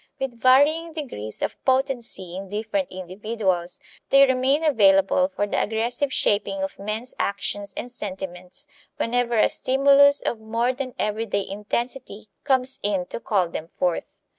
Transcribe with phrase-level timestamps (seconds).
[0.19, 6.63] With varying degrees of potency in different individuals, they remain available for the aggressive shaping
[6.63, 8.65] of men's actions and sentiments
[8.97, 14.17] whenever a stimulus of more than everyday intensity comes in to call them forth.